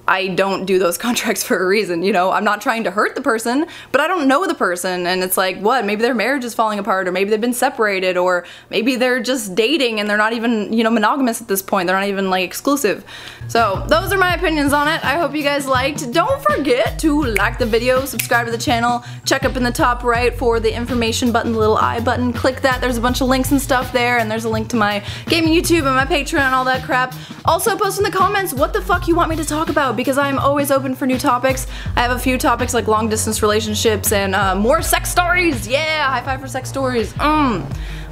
I 0.06 0.28
don't 0.28 0.64
do 0.64 0.78
those 0.78 0.98
contracts 1.02 1.42
for 1.42 1.62
a 1.62 1.66
reason, 1.66 2.02
you 2.02 2.12
know? 2.12 2.30
I'm 2.30 2.44
not 2.44 2.60
trying 2.60 2.84
to 2.84 2.90
hurt 2.90 3.14
the 3.14 3.20
person, 3.20 3.66
but 3.92 4.00
I 4.00 4.08
don't 4.08 4.28
know 4.28 4.46
the 4.46 4.54
person 4.54 5.06
and 5.06 5.22
it's 5.22 5.36
like, 5.36 5.58
what? 5.58 5.84
Maybe 5.84 6.02
their 6.02 6.14
marriage 6.14 6.44
is 6.44 6.54
falling 6.54 6.78
apart 6.78 7.08
or 7.08 7.12
maybe 7.12 7.30
they've 7.30 7.40
been 7.40 7.52
separated 7.52 8.16
or 8.16 8.44
maybe 8.70 8.96
they're 8.96 9.20
just 9.20 9.54
dating 9.54 10.00
and 10.00 10.08
they're 10.08 10.16
not 10.16 10.32
even, 10.32 10.72
you 10.72 10.82
know, 10.84 10.90
monogamous 10.90 11.40
at 11.40 11.48
this 11.48 11.62
point. 11.62 11.86
They're 11.86 11.96
not 11.96 12.08
even 12.08 12.30
like 12.30 12.44
exclusive. 12.44 13.04
So 13.48 13.84
those 13.88 14.12
are 14.12 14.18
my 14.18 14.34
opinions 14.34 14.72
on 14.72 14.88
it. 14.88 15.04
I 15.04 15.18
hope 15.18 15.34
you 15.34 15.42
guys 15.42 15.66
liked. 15.66 16.12
Don't 16.12 16.42
forget 16.42 16.98
to 17.00 17.24
like 17.24 17.58
the 17.58 17.66
video, 17.66 18.04
subscribe 18.04 18.46
to 18.46 18.52
the 18.52 18.58
channel, 18.58 19.04
check 19.24 19.44
up 19.44 19.56
in 19.56 19.62
the 19.62 19.72
top 19.72 20.02
right 20.02 20.36
for 20.36 20.58
the 20.58 20.74
information 20.74 21.32
button, 21.32 21.52
the 21.52 21.58
little 21.58 21.76
I 21.76 22.00
button. 22.00 22.32
Click 22.32 22.60
that. 22.62 22.80
There's 22.80 22.96
a 22.96 23.00
bunch 23.00 23.20
of 23.20 23.28
links 23.28 23.52
and 23.52 23.60
stuff 23.60 23.92
there 23.92 24.18
and 24.18 24.30
there's 24.30 24.44
a 24.44 24.48
link 24.48 24.68
to 24.70 24.76
my 24.76 25.04
gaming 25.26 25.52
YouTube 25.52 25.86
and 25.86 25.94
my 25.96 26.06
Patreon 26.06 26.40
and 26.40 26.54
all 26.54 26.64
that 26.64 26.82
crap. 26.82 27.14
Also 27.44 27.76
post 27.76 27.98
in 27.98 28.04
the 28.04 28.10
comments 28.10 28.52
what 28.52 28.72
the 28.72 28.80
fuck 28.80 29.06
you 29.06 29.14
want 29.14 29.30
me 29.30 29.36
to 29.36 29.44
talk 29.44 29.68
about 29.68 29.91
because 29.92 30.18
I'm 30.18 30.38
always 30.38 30.70
open 30.70 30.94
for 30.94 31.06
new 31.06 31.18
topics. 31.18 31.66
I 31.96 32.00
have 32.00 32.10
a 32.10 32.18
few 32.18 32.38
topics 32.38 32.74
like 32.74 32.88
long 32.88 33.08
distance 33.08 33.42
relationships 33.42 34.12
and 34.12 34.34
uh, 34.34 34.54
more 34.54 34.82
sex 34.82 35.10
stories. 35.10 35.66
Yeah, 35.66 36.10
high 36.10 36.22
five 36.22 36.40
for 36.40 36.48
sex 36.48 36.68
stories. 36.68 37.12
Mm. 37.14 37.64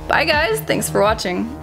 Bye 0.09 0.25
guys, 0.25 0.61
thanks 0.61 0.89
for 0.89 1.01
watching. 1.01 1.60